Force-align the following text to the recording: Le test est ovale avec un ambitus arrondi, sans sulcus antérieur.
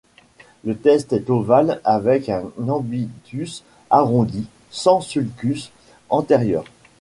Le 0.63 0.75
test 0.75 1.13
est 1.13 1.29
ovale 1.29 1.79
avec 1.83 2.27
un 2.29 2.45
ambitus 2.67 3.63
arrondi, 3.91 4.47
sans 4.71 4.99
sulcus 4.99 5.71
antérieur. 6.09 6.63